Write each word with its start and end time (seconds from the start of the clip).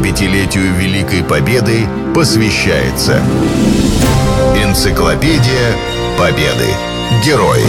75-летию 0.00 0.74
Великой 0.74 1.22
Победы 1.22 1.86
посвящается 2.14 3.22
Энциклопедия 4.56 5.76
Победы. 6.18 6.68
Герои. 7.24 7.64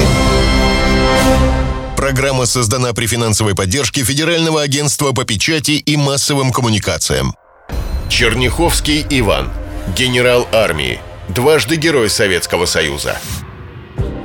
Программа 1.98 2.46
создана 2.46 2.94
при 2.94 3.06
финансовой 3.06 3.54
поддержке 3.54 4.04
Федерального 4.04 4.62
агентства 4.62 5.12
по 5.12 5.26
печати 5.26 5.72
и 5.72 5.98
массовым 5.98 6.52
коммуникациям. 6.54 7.36
Черняховский 8.10 9.06
Иван. 9.10 9.50
Генерал 9.96 10.48
армии. 10.54 11.02
Дважды 11.28 11.76
Герой 11.76 12.10
Советского 12.10 12.66
Союза. 12.66 13.18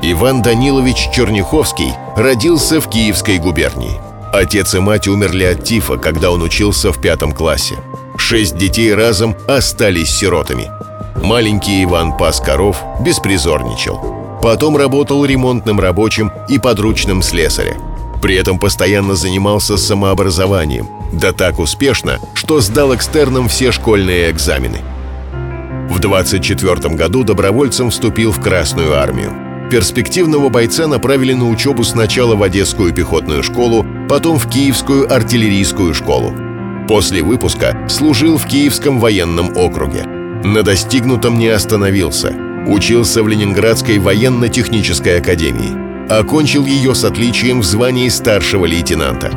Иван 0.03 0.43
Данилович 0.43 1.09
Черняховский 1.13 1.93
родился 2.17 2.81
в 2.81 2.89
Киевской 2.89 3.39
губернии. 3.39 4.06
Отец 4.37 4.75
и 4.75 4.79
мать 4.79 5.09
умерли 5.09 5.45
от 5.45 5.65
тифа, 5.65 5.97
когда 5.97 6.31
он 6.31 6.43
учился 6.43 6.93
в 6.93 7.01
пятом 7.01 7.33
классе. 7.33 7.77
Шесть 8.19 8.57
детей 8.57 8.93
разом 8.95 9.35
остались 9.49 10.11
сиротами. 10.11 10.71
Маленький 11.23 11.83
Иван 11.85 12.17
пас 12.17 12.41
коров, 12.41 12.83
беспризорничал. 13.01 14.39
Потом 14.43 14.77
работал 14.77 15.25
ремонтным 15.25 15.81
рабочим 15.81 16.31
и 16.49 16.59
подручным 16.59 17.23
слесаря. 17.23 17.77
При 18.21 18.35
этом 18.37 18.59
постоянно 18.59 19.15
занимался 19.15 19.77
самообразованием, 19.77 20.89
да 21.13 21.33
так 21.33 21.59
успешно, 21.59 22.19
что 22.35 22.61
сдал 22.61 22.95
экстерном 22.95 23.49
все 23.49 23.73
школьные 23.73 24.31
экзамены. 24.31 24.79
В 25.91 25.99
24 25.99 26.95
году 26.95 27.25
добровольцем 27.25 27.91
вступил 27.91 28.33
в 28.33 28.41
Красную 28.43 28.99
армию. 28.99 29.33
Перспективного 29.71 30.49
бойца 30.49 30.87
направили 30.87 31.33
на 31.33 31.49
учебу 31.49 31.85
сначала 31.85 32.37
в 32.37 32.43
Одесскую 32.43 32.93
пехотную 32.93 33.43
школу, 33.43 33.85
потом 34.09 34.39
в 34.39 34.49
Киевскую 34.49 35.13
артиллерийскую 35.13 35.95
школу. 35.95 36.35
После 36.89 37.23
выпуска 37.23 37.87
служил 37.89 38.39
в 38.39 38.47
Киевском 38.47 39.01
военном 39.01 39.57
округе. 39.57 40.05
На 40.45 40.63
достигнутом 40.63 41.39
не 41.39 41.49
остановился. 41.49 42.35
Учился 42.67 43.23
в 43.23 43.29
Ленинградской 43.29 43.99
военно-технической 43.99 45.19
академии. 45.19 46.11
Окончил 46.11 46.67
ее 46.67 46.95
с 46.95 47.05
отличием 47.05 47.61
в 47.61 47.65
звании 47.65 48.09
старшего 48.09 48.67
лейтенанта. 48.67 49.31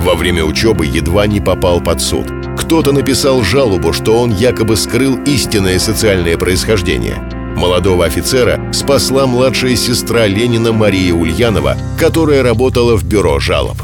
Во 0.00 0.14
время 0.14 0.44
учебы 0.44 0.86
едва 0.86 1.26
не 1.26 1.40
попал 1.40 1.80
под 1.80 2.00
суд. 2.00 2.26
Кто-то 2.58 2.92
написал 2.92 3.42
жалобу, 3.42 3.92
что 3.92 4.20
он 4.20 4.32
якобы 4.32 4.76
скрыл 4.76 5.16
истинное 5.24 5.78
социальное 5.78 6.36
происхождение– 6.36 7.22
Молодого 7.58 8.04
офицера 8.04 8.60
спасла 8.72 9.26
младшая 9.26 9.74
сестра 9.74 10.28
Ленина 10.28 10.72
Мария 10.72 11.12
Ульянова, 11.12 11.76
которая 11.98 12.44
работала 12.44 12.96
в 12.96 13.02
бюро 13.02 13.40
жалоб. 13.40 13.82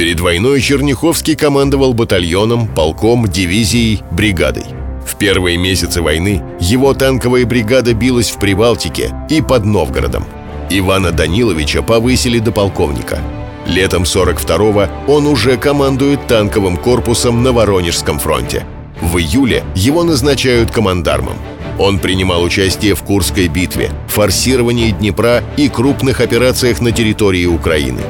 Перед 0.00 0.18
войной 0.18 0.62
Черняховский 0.62 1.36
командовал 1.36 1.92
батальоном, 1.92 2.68
полком, 2.68 3.28
дивизией, 3.28 4.02
бригадой. 4.10 4.64
В 5.06 5.16
первые 5.16 5.58
месяцы 5.58 6.00
войны 6.00 6.42
его 6.58 6.94
танковая 6.94 7.44
бригада 7.44 7.92
билась 7.92 8.30
в 8.30 8.38
Прибалтике 8.38 9.12
и 9.28 9.42
под 9.42 9.66
Новгородом. 9.66 10.24
Ивана 10.70 11.10
Даниловича 11.12 11.82
повысили 11.82 12.38
до 12.38 12.50
полковника. 12.50 13.18
Летом 13.66 14.04
42-го 14.04 15.12
он 15.12 15.26
уже 15.26 15.58
командует 15.58 16.26
танковым 16.26 16.78
корпусом 16.78 17.42
на 17.42 17.52
Воронежском 17.52 18.18
фронте. 18.18 18.64
В 19.02 19.18
июле 19.18 19.64
его 19.74 20.02
назначают 20.02 20.70
командармом. 20.70 21.36
Он 21.78 21.98
принимал 21.98 22.42
участие 22.42 22.94
в 22.94 23.02
Курской 23.02 23.48
битве, 23.48 23.90
форсировании 24.08 24.92
Днепра 24.92 25.44
и 25.58 25.68
крупных 25.68 26.22
операциях 26.22 26.80
на 26.80 26.90
территории 26.90 27.44
Украины. 27.44 28.00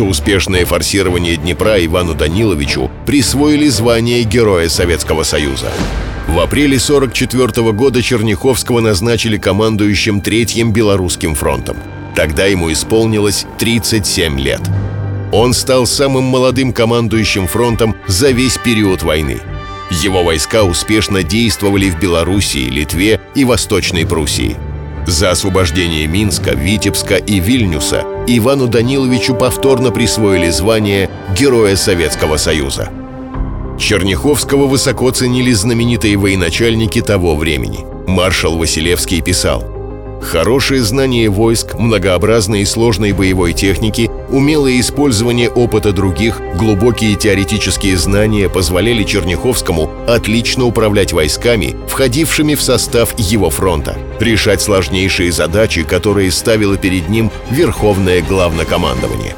За 0.00 0.04
успешное 0.04 0.64
форсирование 0.64 1.36
Днепра 1.36 1.84
Ивану 1.84 2.14
Даниловичу 2.14 2.90
присвоили 3.04 3.68
звание 3.68 4.22
Героя 4.22 4.70
Советского 4.70 5.24
Союза. 5.24 5.70
В 6.26 6.40
апреле 6.40 6.78
1944 6.78 7.72
года 7.72 8.00
Черняховского 8.00 8.80
назначили 8.80 9.36
командующим 9.36 10.22
Третьим 10.22 10.72
Белорусским 10.72 11.34
фронтом. 11.34 11.76
Тогда 12.16 12.46
ему 12.46 12.72
исполнилось 12.72 13.44
37 13.58 14.40
лет. 14.40 14.62
Он 15.32 15.52
стал 15.52 15.84
самым 15.84 16.24
молодым 16.24 16.72
командующим 16.72 17.46
фронтом 17.46 17.94
за 18.06 18.30
весь 18.30 18.56
период 18.56 19.02
войны– 19.02 19.36
его 19.90 20.22
войска 20.22 20.62
успешно 20.62 21.24
действовали 21.24 21.90
в 21.90 21.98
Белоруссии, 21.98 22.70
Литве 22.70 23.20
и 23.34 23.44
Восточной 23.44 24.06
Пруссии. 24.06 24.56
За 25.06 25.30
освобождение 25.30 26.06
Минска, 26.06 26.54
Витебска 26.54 27.16
и 27.16 27.40
Вильнюса 27.40 28.04
Ивану 28.26 28.68
Даниловичу 28.68 29.34
повторно 29.34 29.90
присвоили 29.90 30.50
звание 30.50 31.10
Героя 31.38 31.76
Советского 31.76 32.36
Союза. 32.36 32.90
Черняховского 33.78 34.66
высоко 34.66 35.10
ценили 35.10 35.52
знаменитые 35.52 36.16
военачальники 36.16 37.00
того 37.00 37.34
времени. 37.34 37.80
Маршал 38.06 38.58
Василевский 38.58 39.22
писал– 39.22 39.64
Хорошее 40.20 40.82
знание 40.82 41.30
войск, 41.30 41.74
многообразной 41.78 42.62
и 42.62 42.66
сложной 42.66 43.12
боевой 43.12 43.52
техники, 43.52 44.10
умелое 44.32 44.80
использование 44.80 45.48
опыта 45.48 45.92
других, 45.92 46.40
глубокие 46.56 47.16
теоретические 47.16 47.96
знания 47.96 48.48
позволяли 48.48 49.04
Черняховскому 49.04 49.90
отлично 50.06 50.64
управлять 50.64 51.12
войсками, 51.12 51.76
входившими 51.88 52.54
в 52.54 52.62
состав 52.62 53.14
его 53.18 53.50
фронта, 53.50 53.96
решать 54.18 54.60
сложнейшие 54.60 55.32
задачи, 55.32 55.82
которые 55.82 56.30
ставило 56.30 56.76
перед 56.76 57.08
ним 57.08 57.30
Верховное 57.50 58.22
Главнокомандование. 58.22 59.34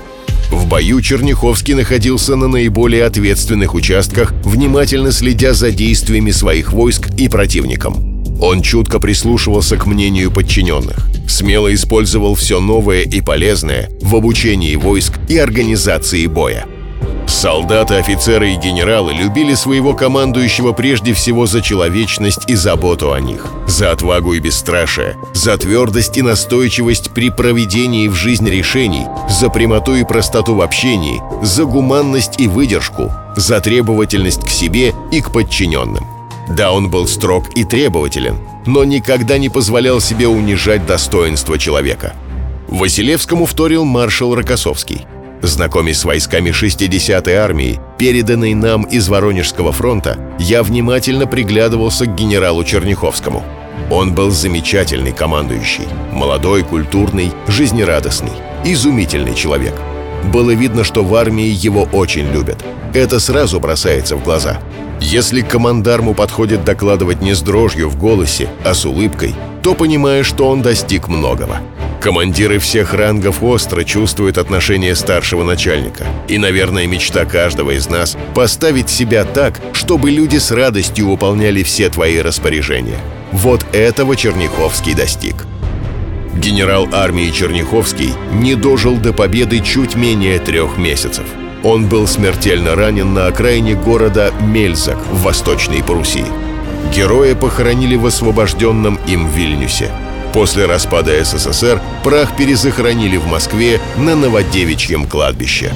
В 0.50 0.66
бою 0.66 1.00
Черняховский 1.00 1.74
находился 1.74 2.36
на 2.36 2.46
наиболее 2.46 3.04
ответственных 3.04 3.74
участках, 3.74 4.32
внимательно 4.44 5.10
следя 5.10 5.54
за 5.54 5.70
действиями 5.70 6.30
своих 6.30 6.72
войск 6.72 7.08
и 7.18 7.28
противником– 7.28 8.08
он 8.42 8.60
чутко 8.60 8.98
прислушивался 8.98 9.76
к 9.76 9.86
мнению 9.86 10.32
подчиненных, 10.32 11.08
смело 11.28 11.72
использовал 11.74 12.34
все 12.34 12.60
новое 12.60 13.02
и 13.02 13.20
полезное 13.20 13.90
в 14.00 14.14
обучении 14.16 14.76
войск 14.76 15.18
и 15.28 15.38
организации 15.38 16.26
боя. 16.26 16.66
Солдаты, 17.26 17.94
офицеры 17.94 18.52
и 18.52 18.56
генералы 18.56 19.12
любили 19.14 19.54
своего 19.54 19.94
командующего 19.94 20.72
прежде 20.72 21.14
всего 21.14 21.46
за 21.46 21.60
человечность 21.60 22.48
и 22.48 22.54
заботу 22.54 23.12
о 23.12 23.20
них, 23.20 23.46
за 23.66 23.90
отвагу 23.90 24.34
и 24.34 24.38
бесстрашие, 24.38 25.16
за 25.34 25.56
твердость 25.56 26.16
и 26.18 26.22
настойчивость 26.22 27.10
при 27.10 27.30
проведении 27.30 28.06
в 28.08 28.14
жизнь 28.14 28.48
решений, 28.48 29.06
за 29.28 29.48
прямоту 29.48 29.94
и 29.96 30.04
простоту 30.04 30.54
в 30.54 30.60
общении, 30.60 31.22
за 31.42 31.64
гуманность 31.64 32.38
и 32.38 32.46
выдержку, 32.46 33.10
за 33.34 33.60
требовательность 33.60 34.44
к 34.44 34.48
себе 34.48 34.92
и 35.10 35.20
к 35.20 35.32
подчиненным. 35.32 36.21
Да, 36.56 36.72
он 36.72 36.90
был 36.90 37.06
строг 37.06 37.46
и 37.56 37.64
требователен, 37.64 38.36
но 38.66 38.84
никогда 38.84 39.38
не 39.38 39.48
позволял 39.48 40.00
себе 40.00 40.28
унижать 40.28 40.84
достоинство 40.84 41.58
человека. 41.58 42.14
Василевскому 42.68 43.46
вторил 43.46 43.84
маршал 43.84 44.34
Рокоссовский. 44.34 45.06
Знакомясь 45.40 45.98
с 45.98 46.04
войсками 46.04 46.50
60-й 46.50 47.34
армии, 47.34 47.80
переданной 47.98 48.54
нам 48.54 48.82
из 48.82 49.08
Воронежского 49.08 49.72
фронта, 49.72 50.18
я 50.38 50.62
внимательно 50.62 51.26
приглядывался 51.26 52.04
к 52.04 52.14
генералу 52.14 52.64
Черняховскому. 52.64 53.42
Он 53.90 54.14
был 54.14 54.30
замечательный 54.30 55.12
командующий, 55.12 55.88
молодой, 56.12 56.64
культурный, 56.64 57.32
жизнерадостный, 57.48 58.32
изумительный 58.64 59.34
человек. 59.34 59.74
Было 60.32 60.50
видно, 60.50 60.84
что 60.84 61.02
в 61.02 61.14
армии 61.14 61.48
его 61.48 61.88
очень 61.92 62.30
любят. 62.30 62.62
Это 62.92 63.18
сразу 63.20 63.58
бросается 63.58 64.16
в 64.16 64.22
глаза– 64.22 64.60
если 65.02 65.40
к 65.42 65.48
командарму 65.48 66.14
подходит 66.14 66.64
докладывать 66.64 67.20
не 67.20 67.34
с 67.34 67.42
дрожью 67.42 67.88
в 67.88 67.96
голосе, 67.96 68.48
а 68.64 68.72
с 68.72 68.84
улыбкой, 68.84 69.34
то 69.62 69.74
понимаешь, 69.74 70.26
что 70.26 70.48
он 70.48 70.62
достиг 70.62 71.08
многого. 71.08 71.58
Командиры 72.00 72.58
всех 72.58 72.94
рангов 72.94 73.42
остро 73.42 73.84
чувствуют 73.84 74.38
отношение 74.38 74.94
старшего 74.94 75.44
начальника. 75.44 76.06
И, 76.28 76.38
наверное, 76.38 76.86
мечта 76.86 77.24
каждого 77.24 77.72
из 77.72 77.88
нас— 77.88 78.16
поставить 78.34 78.90
себя 78.90 79.24
так, 79.24 79.60
чтобы 79.72 80.10
люди 80.10 80.38
с 80.38 80.50
радостью 80.50 81.10
выполняли 81.10 81.62
все 81.62 81.88
твои 81.90 82.20
распоряжения. 82.20 82.98
Вот 83.32 83.64
этого 83.72 84.16
Черняховский 84.16 84.94
достиг. 84.94 85.46
Генерал 86.34 86.88
армии 86.92 87.30
Черняховский 87.30 88.14
не 88.32 88.54
дожил 88.54 88.96
до 88.96 89.12
победы 89.12 89.60
чуть 89.60 89.94
менее 89.94 90.38
трех 90.38 90.78
месяцев— 90.78 91.26
он 91.62 91.86
был 91.86 92.06
смертельно 92.06 92.74
ранен 92.74 93.14
на 93.14 93.26
окраине 93.26 93.74
города 93.74 94.32
Мельзак 94.40 94.98
в 95.10 95.22
Восточной 95.22 95.82
Пруссии. 95.82 96.26
Героя 96.94 97.34
похоронили 97.34 97.96
в 97.96 98.06
освобожденном 98.06 98.98
им 99.06 99.28
Вильнюсе. 99.28 99.90
После 100.32 100.66
распада 100.66 101.22
СССР 101.24 101.80
прах 102.02 102.36
перезахоронили 102.36 103.16
в 103.16 103.26
Москве 103.26 103.80
на 103.96 104.16
Новодевичьем 104.16 105.06
кладбище. 105.06 105.72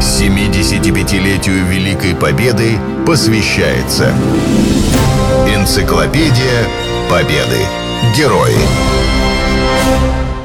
75-летию 0.00 1.64
Великой 1.66 2.14
Победы 2.16 2.78
посвящается 3.06 4.12
Энциклопедия 5.46 6.66
Победы. 7.08 7.58
Герои. 8.16 9.01